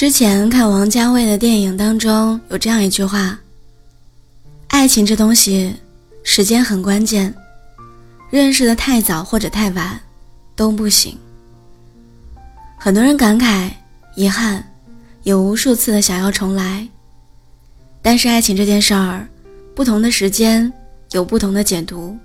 [0.00, 3.38] 之前看王家卫的电影当中有这样一句话
[4.68, 5.76] ：“爱情这东西，
[6.22, 7.34] 时间很关键，
[8.30, 10.00] 认识的太早或者太晚
[10.56, 11.14] 都不行。”
[12.80, 13.70] 很多人感慨
[14.16, 14.66] 遗憾，
[15.24, 16.88] 有无数次的想要重来，
[18.00, 19.28] 但是爱情这件事儿，
[19.74, 20.72] 不同的时间
[21.10, 22.16] 有不同的解读。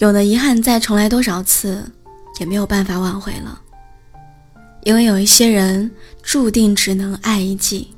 [0.00, 1.82] 有的遗憾再重来多少次，
[2.38, 3.62] 也没有办法挽回了。
[4.86, 5.90] 因为有一些人
[6.22, 7.88] 注定只能爱一季。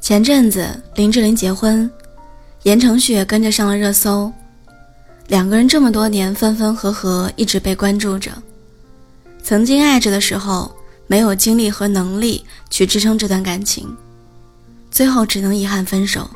[0.00, 1.90] 前阵子林志玲结婚，
[2.62, 4.32] 言承旭也跟着上了热搜。
[5.28, 8.32] 两个人这么多年分分合合，一直被关注着。
[9.42, 10.74] 曾经爱着的时候，
[11.06, 13.94] 没有精力和能力去支撑这段感情，
[14.90, 16.30] 最后只能遗憾分手。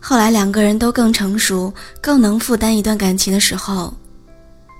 [0.00, 3.94] 后来两个人都更成熟，更能负担一段感情的时候，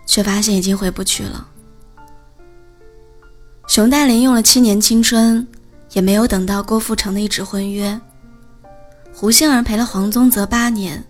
[0.04, 1.46] 却发现已经回不去了。
[3.76, 5.46] 熊黛林用了七年青春，
[5.92, 8.00] 也没有等到郭富城的一纸婚约。
[9.12, 11.04] 胡杏儿陪了黄宗泽八年，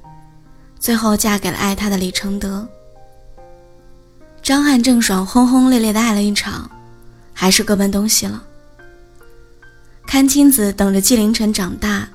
[0.81, 2.67] 最后嫁给了爱她的李承德。
[4.43, 6.69] 张翰郑爽轰轰烈烈的爱了一场，
[7.33, 8.43] 还是各奔东西了。
[10.09, 12.09] 阚清子等着纪凌尘长大，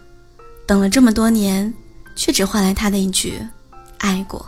[0.65, 1.73] 等了这么多年，
[2.13, 3.39] 却只换来他的一句
[3.99, 4.45] “爱过”。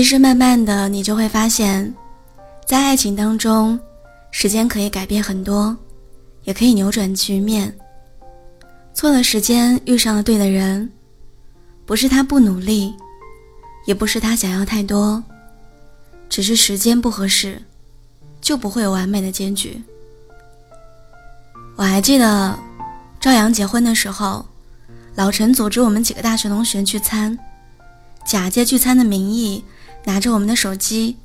[0.00, 1.94] 其实，慢慢的，你就会发现，
[2.66, 3.78] 在爱情当中，
[4.30, 5.76] 时间可以改变很多，
[6.44, 7.70] 也可以扭转局面。
[8.94, 10.90] 错了时间，遇上了对的人，
[11.84, 12.94] 不是他不努力，
[13.84, 15.22] 也不是他想要太多，
[16.30, 17.60] 只是时间不合适，
[18.40, 19.82] 就不会有完美的结局。
[21.76, 22.58] 我还记得，
[23.20, 24.46] 赵阳结婚的时候，
[25.14, 27.38] 老陈组织我们几个大学同学聚餐，
[28.24, 29.62] 假借聚餐的名义。
[30.04, 31.16] 拿着我们的手机，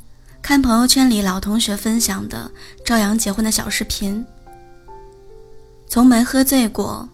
[0.41, 2.51] 看朋友圈里老同学分享的
[2.83, 4.25] 赵阳结婚的小视频。
[5.87, 7.07] 从没喝醉过，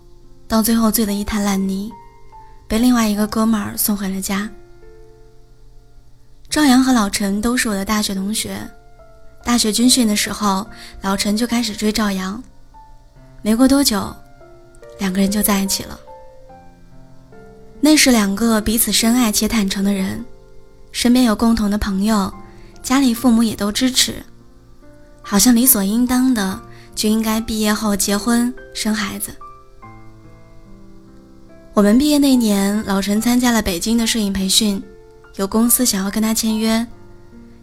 [0.48, 1.92] 到最后醉得一滩烂泥，
[2.68, 4.50] 被另外一个哥们儿送回了家。
[6.50, 8.58] 赵阳和老陈都是我的大学同学，
[9.44, 10.66] 大学军训的时候，
[11.02, 12.42] 老陈就开始追赵阳，
[13.42, 14.14] 没过多久，
[15.00, 16.00] 两个人就在一起了。
[17.80, 20.24] 那是两个彼此深爱且坦诚的人。
[20.92, 22.32] 身边有共同的朋友，
[22.84, 24.24] 家里父母也都支持，
[25.22, 26.60] 好像理所应当的
[26.94, 29.32] 就应该毕业后结婚生孩子。
[31.74, 34.84] 我们毕业那年，老陈参加了北京的摄影培训，
[35.38, 36.86] 有公司想要跟他签约，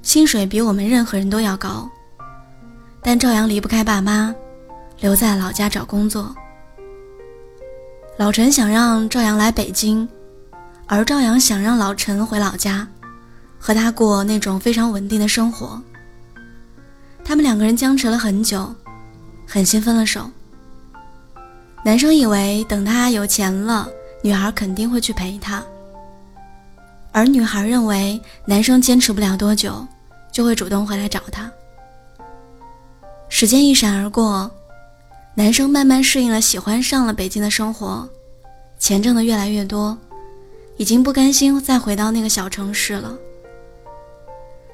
[0.02, 1.88] 薪水比我们任何人都要高。
[3.02, 4.34] 但赵阳离不开爸妈，
[5.00, 6.34] 留在老家找工作。
[8.16, 10.08] 老陈想让赵阳来北京，
[10.86, 12.88] 而赵阳想让老陈回老家。
[13.58, 15.80] 和他过那种非常稳定的生活。
[17.24, 18.74] 他们两个人僵持了很久，
[19.46, 20.30] 狠心分了手。
[21.84, 23.88] 男生以为等他有钱了，
[24.22, 25.62] 女孩肯定会去陪他，
[27.12, 29.86] 而女孩认为男生坚持不了多久，
[30.32, 31.50] 就会主动回来找他。
[33.28, 34.50] 时间一闪而过，
[35.34, 38.08] 男生慢慢适应了，喜欢上了北京的生活，
[38.78, 39.96] 钱挣得越来越多，
[40.78, 43.16] 已经不甘心再回到那个小城市了。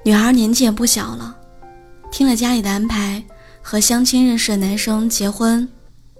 [0.05, 1.35] 女孩年纪也不小了，
[2.13, 3.25] 听了家里的安排，
[3.63, 5.67] 和相亲认识的男生结婚、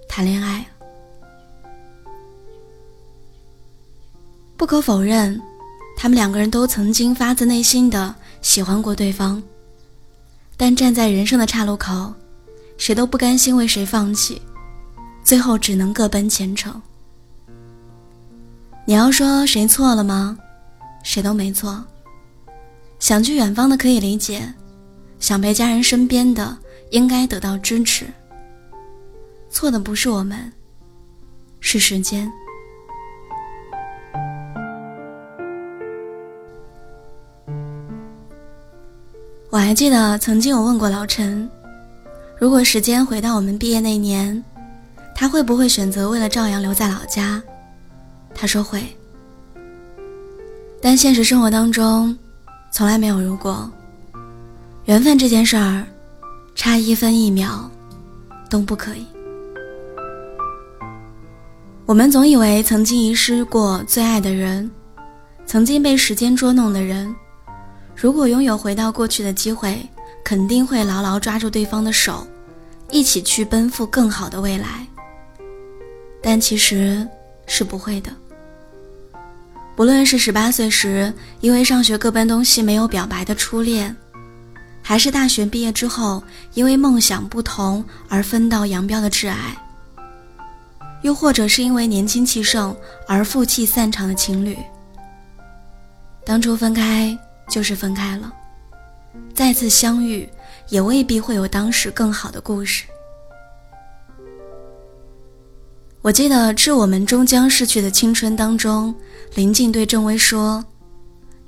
[0.09, 0.65] 谈恋爱。
[4.57, 5.39] 不可否认，
[5.95, 9.41] 他们两个人都曾经发自内心的喜欢过对方，
[10.57, 12.11] 但站在人生的岔路口，
[12.77, 14.41] 谁都不甘心为谁放弃，
[15.23, 16.81] 最后只能各奔前程。
[18.85, 20.35] 你要说谁错了吗？
[21.03, 21.85] 谁都没错。
[22.99, 24.41] 想去远方的可以理解，
[25.19, 26.57] 想陪家人身边的
[26.91, 28.05] 应该得到支持。
[29.49, 30.51] 错的不是我们，
[31.59, 32.31] 是时间。
[39.49, 41.49] 我还记得曾经我问过老陈，
[42.37, 44.43] 如果时间回到我们毕业那年，
[45.15, 47.41] 他会不会选择为了赵阳留在老家？
[48.33, 48.83] 他说会。
[50.81, 52.17] 但现实生活当中。
[52.75, 53.71] 从来没有如果，
[54.83, 55.87] 缘分这件事儿，
[56.55, 57.71] 差一分一秒
[58.49, 59.05] 都不可以。
[61.85, 64.69] 我们总以为曾经遗失过最爱的人，
[65.45, 67.15] 曾经被时间捉弄的人，
[67.95, 69.79] 如果拥有回到过去的机会，
[70.21, 72.27] 肯定会牢牢抓住对方的手，
[72.91, 74.85] 一起去奔赴更好的未来。
[76.21, 77.07] 但其实
[77.47, 78.11] 是不会的。
[79.75, 83.93] 不论是十八岁时因为上学各奔东西没有表白的初恋，
[84.81, 86.23] 还是大学毕业之后
[86.53, 89.55] 因为梦想不同而分道扬镳的挚爱，
[91.01, 92.75] 又或者是因为年轻气盛
[93.05, 94.57] 而负气散场的情侣，
[96.25, 97.17] 当初分开
[97.49, 98.31] 就是分开了，
[99.33, 100.27] 再次相遇
[100.69, 102.85] 也未必会有当时更好的故事。
[106.05, 108.93] 我记得《致我们终将逝去的青春》当中，
[109.33, 110.63] 林静对郑薇说：“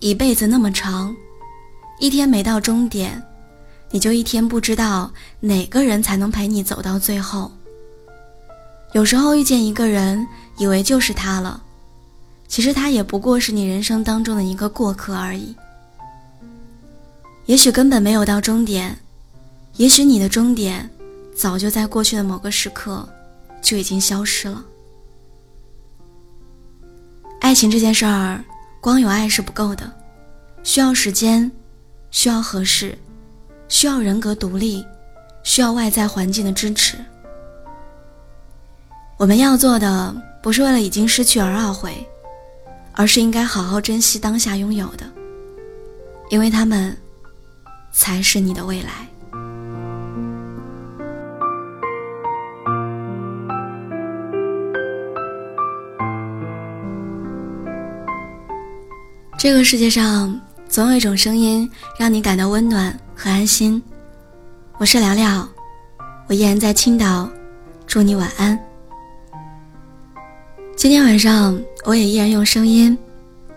[0.01, 1.15] 一辈子那么长，
[1.99, 3.21] 一天没到终点，
[3.91, 7.51] 你就一天不知道哪个人才能陪你走到最后。
[8.93, 10.27] 有时候遇见一个人，
[10.57, 11.61] 以为就是他了，
[12.47, 15.55] 其实他也不过是你人生当中的一个过客而已。
[17.45, 18.97] 也许根本没有到终点，
[19.75, 20.89] 也许你的终点
[21.35, 23.07] 早就在过去的某个时刻。”
[23.61, 24.63] 就已经消失了。
[27.39, 28.43] 爱情这件事儿，
[28.81, 29.89] 光有爱是不够的，
[30.63, 31.49] 需要时间，
[32.11, 32.97] 需要合适，
[33.69, 34.85] 需要人格独立，
[35.43, 36.97] 需要外在环境的支持。
[39.17, 42.05] 我们要做的，不是为了已经失去而懊悔，
[42.93, 45.05] 而是应该好好珍惜当下拥有的，
[46.29, 46.95] 因为他们，
[47.93, 49.07] 才是你的未来。
[59.37, 61.69] 这个世界上总有一种声音
[61.99, 63.81] 让你感到温暖和安心。
[64.79, 65.47] 我是聊聊，
[66.27, 67.29] 我依然在青岛，
[67.85, 68.57] 祝你晚安。
[70.75, 72.97] 今天晚上我也依然用声音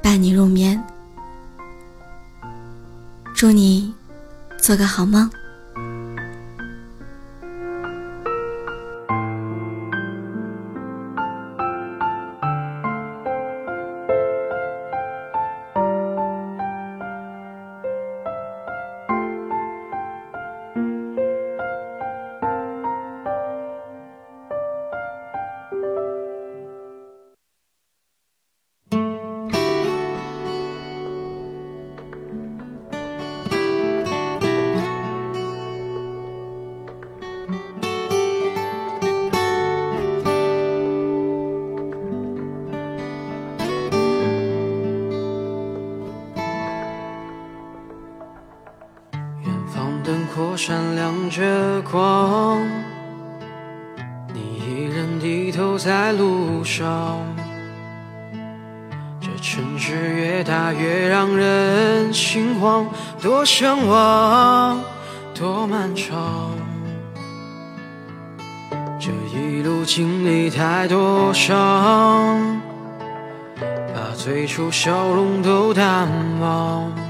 [0.03, 0.79] 伴你入眠，
[3.35, 3.94] 祝你
[4.59, 5.31] 做个好梦。
[51.31, 52.61] 着光，
[54.35, 57.19] 你一人低头在路上。
[59.21, 62.85] 这城市越大越让人心慌，
[63.23, 64.81] 多向往，
[65.32, 66.50] 多漫长。
[68.99, 72.61] 这一路经历太多伤，
[73.94, 76.09] 把最初笑容都淡
[76.41, 77.10] 忘。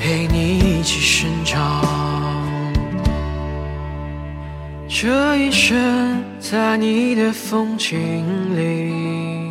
[0.00, 1.82] 陪你一起生长。
[4.88, 7.96] 这一生在你的风景
[8.56, 9.50] 里，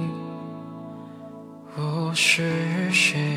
[1.75, 3.37] 我是谁？